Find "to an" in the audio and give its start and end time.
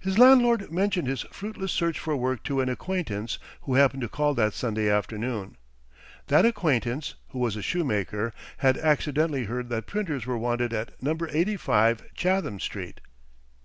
2.44-2.68